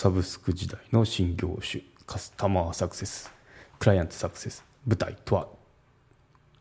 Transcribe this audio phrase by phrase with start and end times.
[0.00, 3.30] サブスク時代の新業種カスタマーサクセス
[3.78, 5.46] クライアントサクセス舞台とは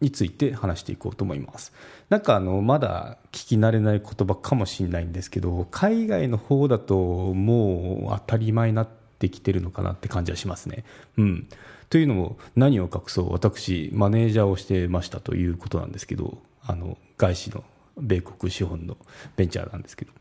[0.02, 1.72] について話していこうと思います
[2.10, 8.90] なんかあのまだ聞き慣れない言葉かもしれないんですけど海外の方だともう当たり前になっ
[9.20, 10.84] てきてるのかなって感じはしますね。
[11.18, 11.48] うん、
[11.90, 17.64] というのも何を隠そう私マネージャーをしてましたということなんですけどあの外資の
[17.98, 18.98] 米国資本の
[19.38, 20.12] ベンチャーなんですけど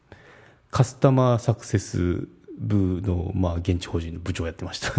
[0.70, 4.92] カスタマーサクセス部の、まあ、現地法人の部長やってました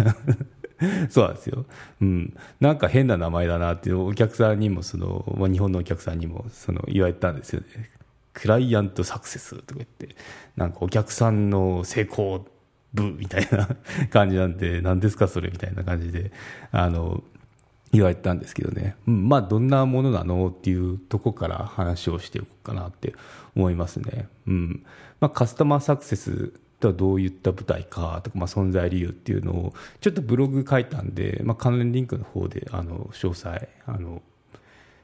[1.10, 1.66] そうなんですよ。
[2.00, 2.34] うん。
[2.58, 7.90] なんか変な名前だなってお客さんにもその、まあ、日本のお客さんにもその言われたんですよね。
[8.32, 10.16] クライアントサクセスとか言って、
[10.56, 12.46] なんかお客さんの成功
[12.94, 13.68] 部みたいな
[14.10, 16.32] 感じなんで、何ですかそれみたいな感じで、
[16.70, 17.22] あの、
[17.92, 18.96] 言われたんですけどね。
[19.06, 23.14] うん、まあ、どんなものなのっていうとこから話をしていこうかなって
[23.56, 24.28] 思いますね。
[24.46, 24.84] うん。
[25.20, 34.22] まあ、カスタマーサクセスとはどういった舞台かとか、まあ、存在理由っていうのをちょっとブログ書いたんで、まあ、関連リンクの方であの詳細あの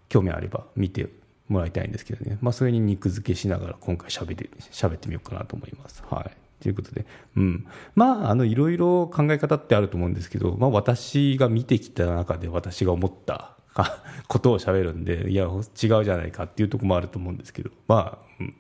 [0.09, 1.09] 興味あれば見て
[1.49, 6.03] もらいたいんですけどね、まあ、それに肉付けしながら今回しゃべって喋ってみようかなと思います。
[6.09, 6.63] はい。
[6.63, 7.05] ということで、
[7.37, 13.57] うん、まあ、あのいろいろ考え方ってあると思うんですけど、まあ、私が見てきた中で私が思った
[14.27, 18.55] ことをしゃべるんで、いや、違うじゃないかっていうとこもあると思うんですけど、まあ、うん。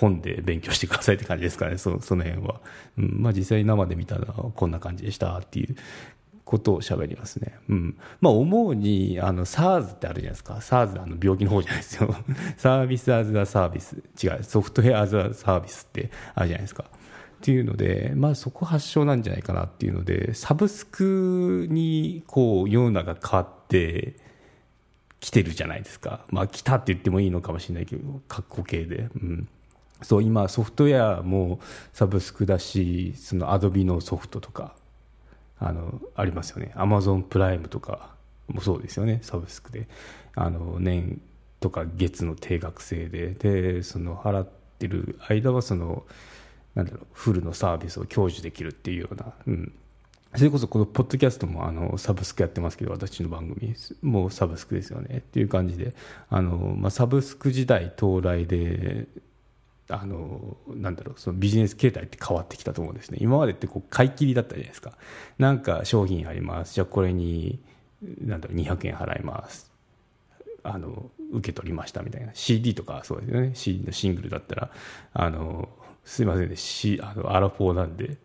[0.00, 2.60] 本で勉強してくださいって感じですかね、そその辺は。
[2.98, 5.76] うんまあ、実際生で見たらこんな感じでしたっていう
[6.44, 7.58] ことを喋りますね。
[7.68, 7.96] うん。
[8.20, 10.54] まあ、思うに、あの、SARS ってあるじゃないですか。
[10.54, 12.14] SARS あの病気の方じゃないですよ。
[12.56, 14.02] サービスアズアサービス。
[14.22, 16.84] 違う、ソフトウェアアズアサービスってあるじゃないですか。
[16.84, 24.16] っていうので、まあ、そこ発祥なんじゃないかなっていうので、サブスクに、こう、世の中変わって、
[25.20, 26.26] 来てるじゃないですか。
[26.28, 29.08] まあ、来たって言ってもいいのかもしれないけど、括弧形で。
[29.14, 29.48] うん。
[30.04, 31.60] そう今ソフトウェアも
[31.92, 34.74] サブスクだしそのアドビのソフトとか
[35.58, 36.72] あのありますよね。
[36.76, 38.14] アマゾンプライムとか
[38.48, 39.20] もそうですよね。
[39.22, 39.88] サブスクで。
[40.34, 41.22] あの年
[41.60, 43.30] とか月の定額制で。
[43.30, 44.48] でその払っ
[44.78, 46.04] てる間はその
[46.74, 49.72] なんだろうフルのサービスを享受できるっていうような、うん、
[50.36, 53.74] それこそこのポッドキャストもあのサブスクやってますけど私の番組。
[54.02, 55.18] もうサブスクですよね。
[55.18, 55.94] っていう感じで。
[56.28, 59.06] あの、まあ、サブスク時代到来で
[59.88, 63.18] あのなんだろうそのビジネス形態って変わってきたと思うんですね。
[63.20, 64.92] 今までってこう買い切りだったじゃないですか。
[65.38, 66.74] なんか商品あります。
[66.74, 67.60] じゃあこれに
[68.20, 69.70] なんだろう200円払います。
[70.62, 72.30] あの受け取りましたみたいな。
[72.34, 73.50] CD とかそうですよね。
[73.54, 74.70] CD のシングルだったら。
[75.12, 75.68] あの
[76.04, 78.16] すいませんね、C、あのアラフォーなんで。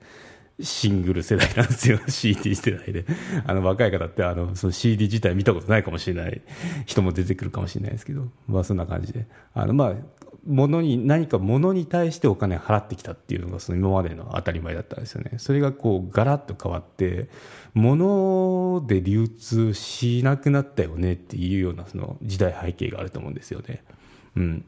[0.61, 1.99] シングル世代なんですよ。
[2.09, 3.05] CD 世代で。
[3.45, 6.41] あの若い方ってあのその CD 自体見たことないかもしれない
[6.85, 8.27] 人も出てくるかもしれないですけど。
[8.47, 9.25] まあそんな感じで。
[9.53, 9.93] あのまあ
[10.45, 17.29] 物に何か物に対してお金払ってきたっていうのがその今までの当たり前だったんですよねそれがこうガラッと変わって
[17.73, 23.83] 物で流通しなくなったよねっていうようなその時代背景があると思うんですよね。
[24.35, 24.65] うん、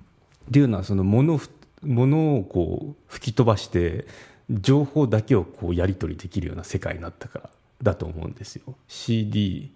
[0.50, 1.40] っていうのはその物
[1.84, 4.06] 物をこう吹き飛ばして
[4.50, 7.50] 情報だけをこうやり取りできるような世界になったから
[7.82, 8.76] だと思うんですよ。
[8.88, 9.72] CD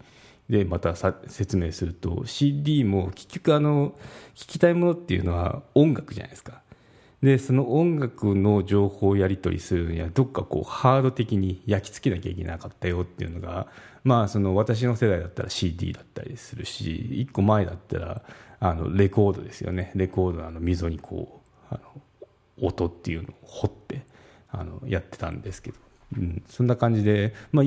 [0.49, 3.91] でまたさ説明すると CD も結局あの
[4.35, 6.61] 聞きたいものっていうのは音楽じゃないですか。
[7.23, 13.67] でその音楽の情報をやり取りするにはどっかこうハード的に焼き付けなきゃいけなかったよっていうのが
[14.03, 18.21] まあその私の世代だったら CD だったりするし一個前だったら
[18.59, 19.91] あのレコードですよね。
[19.95, 21.41] レコードのあの溝にこ
[21.71, 22.01] うあの
[22.61, 24.05] 音っていうのを掘って
[24.49, 25.77] あのやってたんですけど、
[26.17, 27.65] うん、そんな感じでまあ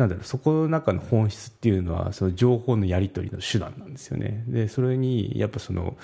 [0.00, 4.44] なんだろうそこの中の本質っていうのはその情報のやり取りの手段なんですよね。
[4.48, 5.98] でそれにやっぱその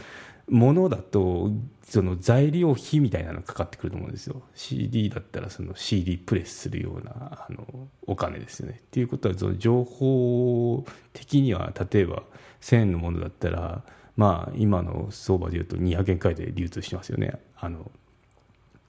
[0.50, 1.50] ものだと
[1.82, 4.42] その材料費みたいなのかかってくると思うんですよ。
[4.54, 8.82] CD だったらその CD プレスするようなあのお金ですよね。
[8.86, 10.84] っていうことはその情報
[11.14, 12.22] 的には例えば
[12.60, 13.82] 1000円のものだったら
[14.14, 17.40] まあ今の相場でいうと200円くらいで流通してますよね。
[17.56, 17.90] あの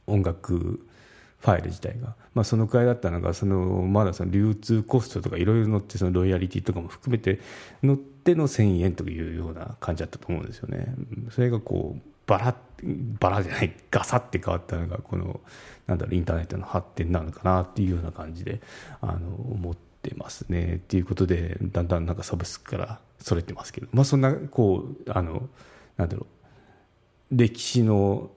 [0.06, 0.86] 音楽
[1.40, 7.40] ファイル自体が、まあ、そのくらいだったのがそのまだその流通コストとかいろいろ乗ってそのロイヤリティとかも含めて
[7.84, 10.88] 乗っての1000円というような感じだったと思うんですよね。
[11.30, 12.56] それがこうバラ
[13.20, 15.40] バラじゃないガサって変わったのがこの
[15.86, 18.62] なんだろうインターネットの発展なのかなっていうような感じで
[19.02, 20.76] あの思ってますね。
[20.76, 25.50] っていうことでだんだんなんかサブスクからそれてますけど、まあ、そんなこうあの
[25.96, 26.26] なんだろ
[27.32, 28.32] う歴史の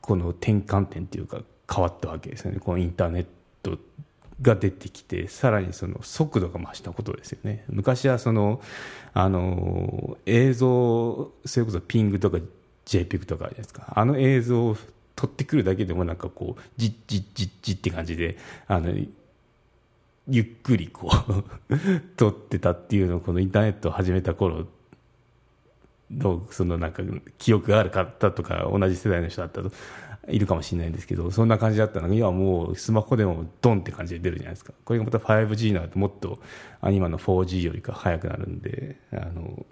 [0.00, 2.58] この転換点っていうか変わったわけですよね。
[2.60, 3.26] このインターネッ
[3.62, 3.78] ト
[4.42, 7.64] が出てきてさらにその速度が増したことですよね。
[7.68, 8.60] 昔はその
[9.12, 12.38] あの映像それこそピングとか
[12.86, 13.92] JPEG とかじゃないですか。
[13.94, 14.76] あの映像
[15.16, 18.92] 取ってくるだけでもなんかこうじっじっじっじって感じであの
[20.28, 21.44] ゆっくりこう
[22.16, 24.66] 撮ってたっていうのをこのインターネットを始めた頃
[26.10, 27.02] のそのなんか
[27.38, 29.70] 記憶がある方とか同じ世代の人だったと。
[30.28, 32.08] いるかもしれないんですけどそんな感じだったの。
[32.08, 34.72] が今もうスマホでもドンって感じで出るじゃないですか。
[34.84, 36.38] これがまた 5G になるともっと
[36.90, 39.66] 今の 4G よりか速くなるんであの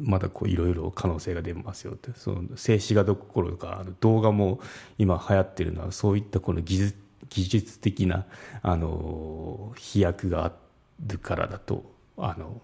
[0.00, 2.10] まだいろいろ可能性が出ますよって。
[2.14, 4.60] その静止画どころか動画も
[4.98, 8.24] 今流行ってるのはそういったこの技術技術的な
[8.62, 10.52] あの飛躍があ
[11.06, 11.84] るからだと
[12.16, 12.60] あの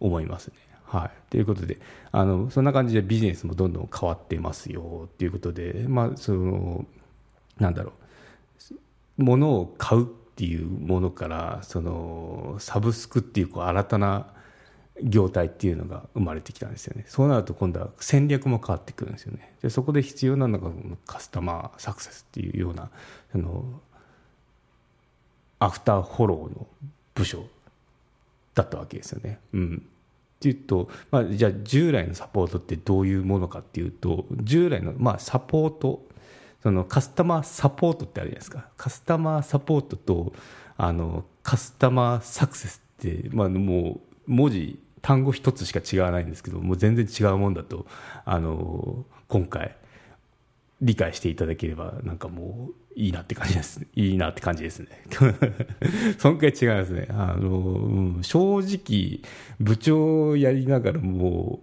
[0.00, 0.54] 思いますね。
[0.86, 1.78] はい、ということで
[2.12, 6.86] あのそんな感じでビジネスもどんどん変わってますよということで、まあ、その
[7.58, 7.92] なんだろう。
[9.18, 10.06] 物を買うっ
[10.36, 14.26] ていうものからそのサブスクっていうこう新たな
[15.02, 17.04] 業態っていうのが生まれてきたんですよね。
[17.08, 19.54] そうなると今度は戦略も変わってくるんですよね。
[19.62, 20.70] でそこで必要なのが
[21.06, 22.90] カスタマーサクセスっていうような
[23.32, 23.80] その
[25.58, 26.66] アフターフォローの
[27.14, 27.46] 部署
[28.54, 29.40] だったわけですよね。
[29.52, 29.86] うん、
[30.36, 36.06] っていうと、まあ、じゃあ従来のサポートってどういうものかっていうと従来の、まあ、サポート
[36.62, 38.68] そのカスタマーサポートってあるじゃないですか。
[38.76, 40.32] カスタマーサポートと
[40.76, 47.86] あのカスタマーサクセスって、まあ、もう文字単語一つしか違わないんですけどもう全然違うもんだと
[48.24, 49.76] あの今回。
[50.80, 53.86] 理解していただければなんかもういいなって感じです。
[53.94, 54.88] いいなって感じですね。
[56.18, 57.06] そんくらい違いますね。
[57.10, 59.20] あの、うん、正直
[59.58, 61.60] 部長やりながらも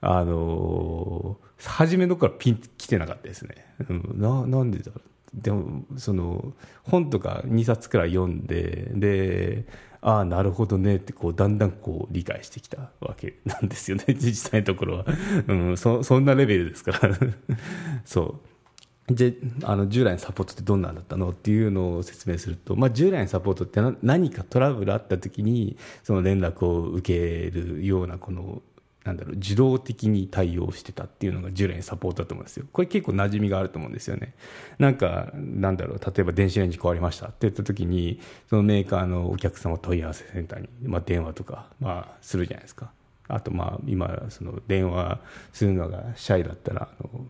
[0.00, 5.10] あの初めの頃ピン来てなかったですね、うん、ななんでだろう。
[5.34, 6.52] でもその
[6.82, 9.66] 本とか2冊くらい読んでで
[10.00, 15.06] ああなるほどねってこうだんだんこう理解してきたわけなんですよね 実際のところは、
[15.48, 17.16] うん、そそんなレベルですから。
[18.04, 19.14] そう。
[19.14, 28.60] であの従来のサポートってどんなんだったのっていうのを説明すると、まあ、従来のサポートって何かトラブルあった時にその連絡を受けるようなこの
[29.08, 32.66] なんだろう自動的に対応してたっていうのが従来のサポートだと思うんですよ。
[32.70, 34.34] これ結構馴染みがあると思うんですよね。
[34.78, 38.20] なんかなんだろう例えば電子レンジ壊れましたって言った時に
[38.50, 42.90] そのメーカーのお客様問い合わせセンターに、まあ、電話とか、まあ、するじゃないですか。
[43.28, 45.20] あとまあ今その電話
[45.54, 47.26] するのがシャイだったらあの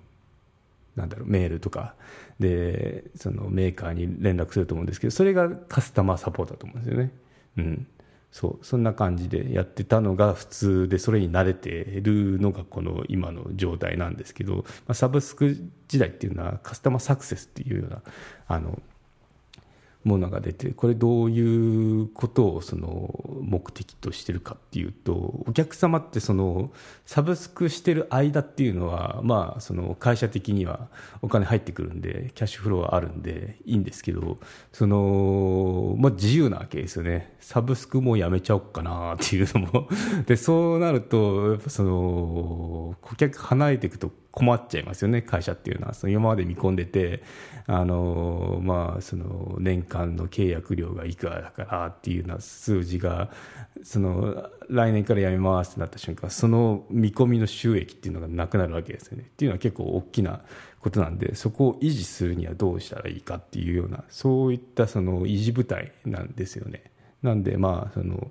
[0.97, 1.95] なんだろうメールとか。
[2.41, 7.11] でそのメーカーに連絡すると思うんですけどそれがカスタマーサポートだと思うんですよね。
[7.57, 7.87] うん。
[8.31, 11.71] そうそんな感じでやってたのが普通でそれに慣れて
[12.03, 15.57] るのがこの今の状態なんですけど、まあ、サブスク
[15.89, 18.03] 時代っていうのはカスタマーサクセスっていうような
[18.47, 18.79] あの
[20.05, 23.13] ものが出てこれどういうことをその
[23.43, 26.71] 目的としてるかっていうとお客様ってその
[27.05, 30.89] サブスクしてる間っていうのはまあその会社的には
[31.21, 34.39] お金入ってくるんでキャッシュフローはあるんでいいんですけど
[34.73, 37.37] そのまあ自由なわけですよね。
[37.41, 39.89] サブスクもやめちゃおうかなっていうのも。
[40.27, 47.25] でそうなるとその顧客離れていくと困っちゃいますよね会社っていうのはその今まで見込んでて
[47.67, 53.31] あの、まあ、その年間の契約料がいくらだからっていうような数字が
[53.83, 60.43] その来年からやめますってなった瞬間その見込みの収益っていうのがなくなるわけですよねっていうのは結構大きな
[60.79, 66.85] ことなんでそこを維持するにはどうしたらいいかっていうようなそういったその維持部隊なんですよね。
[67.23, 68.31] なんでまあその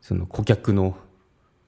[0.00, 0.96] その顧客の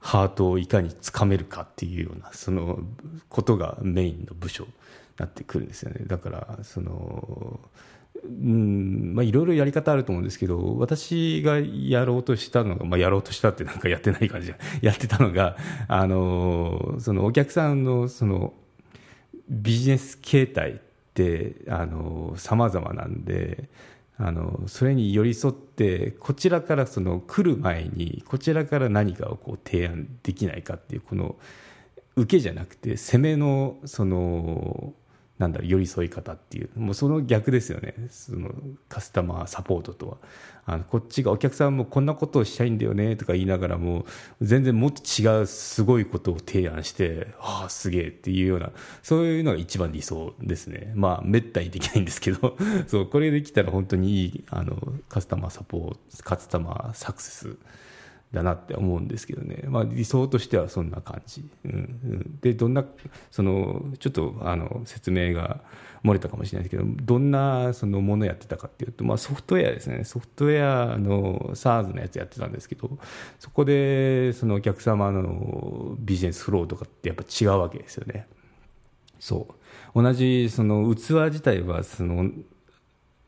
[0.07, 2.79] ハートをいかにつかめるかっていうようなその
[3.27, 4.69] ことがメインの部署に
[5.17, 6.05] なってくるんですよね。
[6.07, 7.59] だからその
[8.23, 15.57] うんまあいろいろやり方あると思うんですけど私がやろうとしたのが、まあ、やろうとしたってなんかやってない感じで やってたのが
[15.89, 18.53] あのそのお客さんのその
[19.49, 20.75] ビジネス形態っ
[21.15, 21.55] て
[22.37, 23.67] さまざまなんで
[24.19, 31.35] あのそれに寄り添ってこちらからその来る前にこちらから何かをこう提案できないかっていうこの
[32.15, 34.93] 受けじゃなくて攻めのその
[35.37, 37.93] なんだろ寄り添い方っていうもうその逆ですよね。
[38.09, 38.51] その
[38.89, 40.17] カスタマーサポートとは。
[40.69, 44.05] あのこっちがお客さんもこんなことをしたいんだよねとか言いながらも
[44.41, 50.91] 全然もっと違うすごいことを提案してああすげえっていうようなそういうのが一番理想ですね。
[50.93, 54.75] まあめったにできないんですけどそうこれできたら本当にいいあの
[55.07, 57.55] カスタマーサポートカスタマーサクセス
[58.33, 62.83] だなって思うんですけどね、まあ、理想としてはそんな感じ、うんうん、でどんな
[63.31, 65.61] そのちょっとあの説明が
[66.03, 70.03] 漏れたかもしれないですけどどんなそのものやってたかっていうと、まあ、ソフトウェアですね。
[70.03, 72.97] ソフトウェアの SARS のやつやってたんですけど
[73.39, 78.27] そこでそのお客様のビジネスフローとかってやっぱ違うわけですよね。
[79.19, 79.47] そ
[79.95, 80.03] う。
[80.03, 82.29] 同じその器自体はその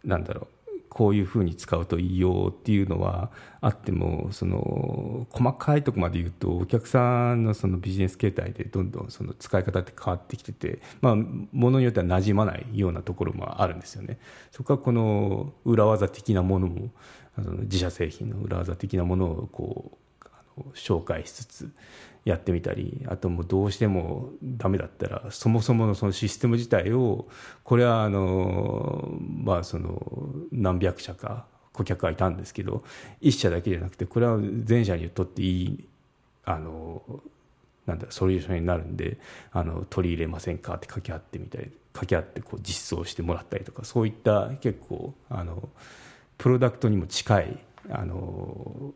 [0.03, 0.48] なんだろう。
[0.89, 3.31] こういうふうに使うといいよっていうのは
[3.62, 14.19] あってもその細かいとこまで言うとお客さんのそのビジネス形態でどんどんその使い方って変わってきてて、まあ、ものによっては馴染まないようなところもあるんですよね。
[14.51, 16.89] そこはこの裏技的なものも
[17.38, 21.72] あの自社製品の裏技的なものをこうあの紹介しつつ
[22.25, 27.27] やってみたりあともうどうしてもダメだったらそもそものそのシステム自体を
[27.63, 30.18] これはあのまあその
[30.51, 32.84] 何百社か顧客がいたんですけど
[33.22, 35.88] 1社だけじゃなくてこれは全社にとっていい
[36.46, 37.01] あの
[37.86, 39.18] なんだソリューションになるんで
[39.51, 40.75] あの取り入れませんか？
[40.75, 45.70] って掛け合ってみたり掛け合ってこう実装してもらったりとかそういった結構あの
[46.38, 47.58] プロダクトにも近い
[47.89, 48.94] あの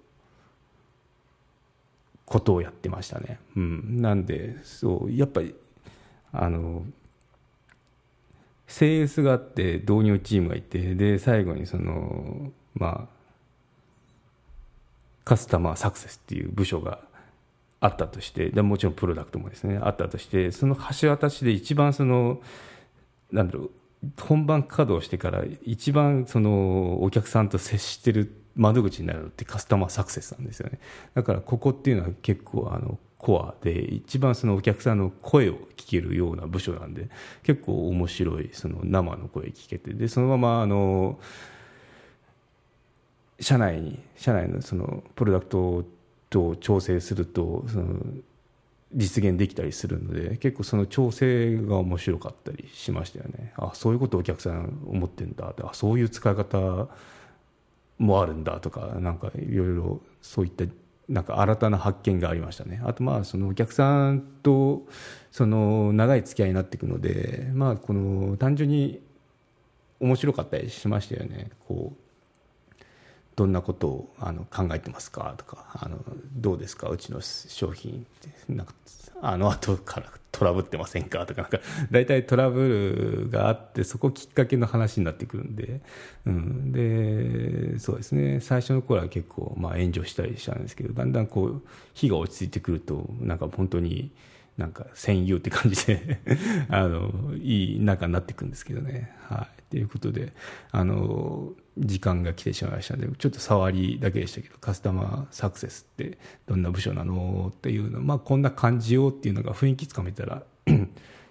[2.26, 3.40] ことをやってましたね。
[3.56, 5.56] うん、なんでそうやっぱり
[6.32, 6.86] あの
[8.74, 13.13] CS があって導入チームがいてで最後にそのまあ
[15.24, 17.00] カスタマーサクセスっていう部署が
[17.80, 22.42] あったとしてでもちろんプロダクトもですねあったとしてその橋渡しで一番その
[23.32, 23.72] なんだろう
[24.20, 30.80] 本番稼働してから一番そのお客さんと接してる窓口になるのってカスタマーサクセスなんですよね。
[31.13, 37.08] だからここっていうのは結構あのコアで一番そのお客さんの声を聞けるような部署なんで
[37.42, 41.18] 結構面白いその生の声聞けてでそのままあの
[43.39, 45.86] 社内に社内のそのプロダクト
[46.30, 47.96] と調整するとその
[48.94, 53.53] 実現できたりするので結構その調整が面白かったりしましたよね。
[53.56, 55.53] あそういうことお客さん思ってんだ。
[55.63, 56.89] あそういう使い方
[58.00, 60.65] もあるんだとかなんかいろいろそういった
[61.10, 62.82] なんか新たな発見がありましたね。
[62.86, 64.84] あとまあそのお客さんと
[65.32, 69.02] その長い付き合いになっていくのでまあこの単純に
[70.00, 71.52] 面白かったりしましたよね。
[71.68, 72.84] こう
[73.36, 75.98] どんなことをあの考えてますかとかあの
[76.36, 76.90] どうですか？
[76.90, 78.54] うちの商品って。
[78.54, 78.74] なんか
[79.22, 81.25] あの後からトラブってませんか？
[81.28, 81.60] とかなんか
[81.92, 85.80] 大体トラブルがあってそこきっかけの話になってくるんで、
[86.25, 88.42] うん、でそうですね。
[88.42, 91.62] 最初の頃は結構まあ炎上したりしたんですけどだんだんこう
[91.94, 94.12] 火が落ち着いてくるとなんか本当に
[94.58, 96.20] なんか戦友って感じで
[96.70, 99.16] あのいい仲になっていくんですけどね。
[99.30, 100.34] はい、ということで
[100.72, 110.44] あの時間が来てしまいましたのでちょっと触りだけでしたけどカスタマーサクセスってどんな部署なのっていうのまあこんな感じよっていうのが雰囲気つかめたら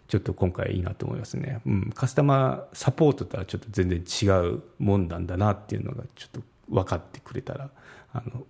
[0.08, 7.70] ちょっと今回いいなと思いますね、うん、カスタマーサポートとはちょっと全然違うもんなんだなっていうのがちょっと分かってくれたら
[8.12, 8.44] あの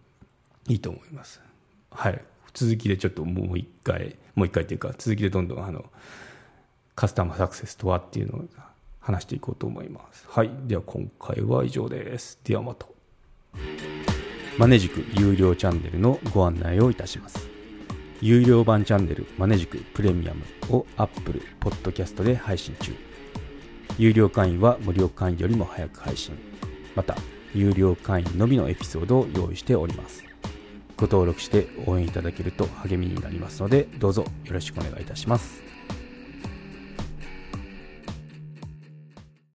[0.69, 1.43] いいと思います。
[1.91, 2.19] はい。
[2.55, 5.85] 続きでちょっともう一回もう一回っていうか続きでどんどんあの
[6.95, 8.45] カスタマーサクセスとはっていうのを
[9.03, 10.25] 話していこうと思います。
[10.29, 10.51] はい。
[10.65, 12.39] では今回は以上です。
[12.45, 12.87] ではまた。
[14.57, 17.49] マネジク有料チャンネルのご案内をいたします。
[18.21, 20.43] 有料版チャンネルマネジクプレミアム
[20.75, 22.95] を Apple Podcast で配信中。
[23.99, 26.39] 有料会員は無料会員よりも早く配信。
[26.95, 27.17] また
[27.55, 30.25] 有料会員のみのエピソードを用意しております。
[30.97, 35.72] ご登録して応援いただけると励みになりますのでどうぞよろしくお願いいたします。